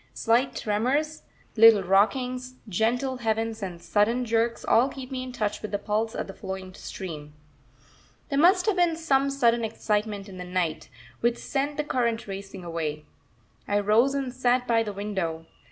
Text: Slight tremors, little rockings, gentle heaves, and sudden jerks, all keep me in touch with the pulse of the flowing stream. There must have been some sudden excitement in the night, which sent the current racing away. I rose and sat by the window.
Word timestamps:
Slight 0.15 0.55
tremors, 0.55 1.21
little 1.55 1.83
rockings, 1.83 2.55
gentle 2.67 3.17
heaves, 3.17 3.61
and 3.61 3.79
sudden 3.79 4.25
jerks, 4.25 4.65
all 4.65 4.89
keep 4.89 5.11
me 5.11 5.21
in 5.21 5.31
touch 5.31 5.61
with 5.61 5.69
the 5.69 5.77
pulse 5.77 6.15
of 6.15 6.25
the 6.25 6.33
flowing 6.33 6.73
stream. 6.73 7.35
There 8.29 8.39
must 8.39 8.65
have 8.65 8.77
been 8.77 8.95
some 8.95 9.29
sudden 9.29 9.63
excitement 9.63 10.27
in 10.27 10.39
the 10.39 10.43
night, 10.43 10.89
which 11.19 11.37
sent 11.37 11.77
the 11.77 11.83
current 11.83 12.25
racing 12.25 12.63
away. 12.63 13.05
I 13.67 13.79
rose 13.79 14.15
and 14.15 14.33
sat 14.33 14.65
by 14.65 14.81
the 14.81 14.91
window. 14.91 15.45